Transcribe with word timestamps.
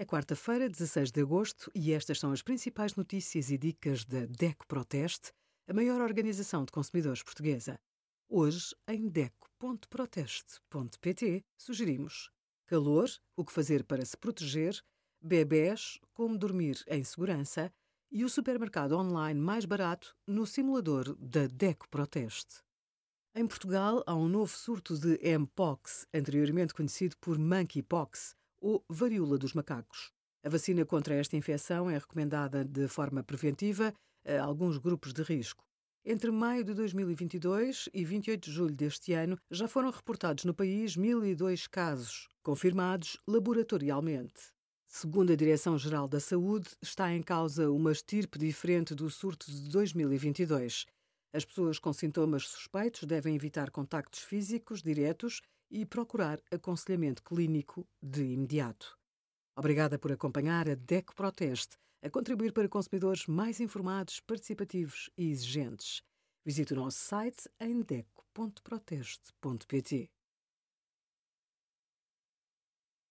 É 0.00 0.04
quarta-feira, 0.04 0.70
16 0.70 1.10
de 1.10 1.22
agosto, 1.22 1.72
e 1.74 1.92
estas 1.92 2.20
são 2.20 2.30
as 2.30 2.40
principais 2.40 2.94
notícias 2.94 3.50
e 3.50 3.58
dicas 3.58 4.04
da 4.04 4.26
DECO 4.26 4.64
Proteste, 4.68 5.32
a 5.66 5.74
maior 5.74 6.00
organização 6.00 6.64
de 6.64 6.70
consumidores 6.70 7.20
portuguesa. 7.20 7.80
Hoje, 8.28 8.76
em 8.86 9.08
DECO.proteste.pt, 9.08 11.44
sugerimos 11.56 12.30
calor, 12.64 13.10
o 13.36 13.44
que 13.44 13.52
fazer 13.52 13.82
para 13.82 14.04
se 14.04 14.16
proteger, 14.16 14.80
bebés, 15.20 15.98
como 16.14 16.38
dormir 16.38 16.80
em 16.86 17.02
segurança 17.02 17.72
e 18.08 18.24
o 18.24 18.28
supermercado 18.28 18.96
online 18.96 19.40
mais 19.40 19.64
barato 19.64 20.14
no 20.24 20.46
simulador 20.46 21.16
da 21.16 21.48
DECO 21.48 21.88
Proteste. 21.88 22.62
Em 23.34 23.48
Portugal, 23.48 24.04
há 24.06 24.14
um 24.14 24.28
novo 24.28 24.56
surto 24.56 24.96
de 24.96 25.18
Mpox, 25.36 26.06
anteriormente 26.14 26.72
conhecido 26.72 27.16
por 27.18 27.36
Monkeypox, 27.36 28.38
ou 28.60 28.84
varíola 28.88 29.38
dos 29.38 29.54
macacos. 29.54 30.10
A 30.44 30.48
vacina 30.48 30.84
contra 30.84 31.14
esta 31.14 31.36
infecção 31.36 31.90
é 31.90 31.98
recomendada 31.98 32.64
de 32.64 32.88
forma 32.88 33.22
preventiva 33.22 33.92
a 34.24 34.42
alguns 34.42 34.78
grupos 34.78 35.12
de 35.12 35.22
risco. 35.22 35.64
Entre 36.04 36.30
maio 36.30 36.64
de 36.64 36.72
2022 36.74 37.88
e 37.92 38.04
28 38.04 38.44
de 38.44 38.50
julho 38.50 38.74
deste 38.74 39.12
ano, 39.12 39.36
já 39.50 39.68
foram 39.68 39.90
reportados 39.90 40.44
no 40.44 40.54
país 40.54 40.96
1.002 40.96 41.68
casos, 41.68 42.28
confirmados 42.42 43.18
laboratorialmente. 43.26 44.52
Segundo 44.86 45.32
a 45.32 45.36
Direção-Geral 45.36 46.08
da 46.08 46.18
Saúde, 46.18 46.70
está 46.80 47.12
em 47.12 47.22
causa 47.22 47.70
uma 47.70 47.92
estirpe 47.92 48.38
diferente 48.38 48.94
do 48.94 49.10
surto 49.10 49.50
de 49.50 49.68
2022. 49.68 50.86
As 51.30 51.44
pessoas 51.44 51.78
com 51.78 51.92
sintomas 51.92 52.48
suspeitos 52.48 53.02
devem 53.02 53.34
evitar 53.34 53.70
contactos 53.70 54.20
físicos 54.20 54.82
diretos 54.82 55.42
e 55.70 55.86
procurar 55.86 56.40
aconselhamento 56.50 57.22
clínico 57.22 57.86
de 58.02 58.24
imediato. 58.24 58.98
Obrigada 59.56 59.96
por 59.98 60.12
acompanhar 60.12 60.68
a 60.68 60.74
DECO 60.74 61.14
Proteste, 61.14 61.76
a 62.02 62.08
contribuir 62.08 62.52
para 62.52 62.68
consumidores 62.68 63.26
mais 63.26 63.60
informados, 63.60 64.20
participativos 64.20 65.10
e 65.16 65.30
exigentes. 65.30 66.02
Visite 66.44 66.72
o 66.72 66.76
nosso 66.76 66.98
site 66.98 67.48
em 67.60 67.82
deco.proteste.pt. 67.82 70.10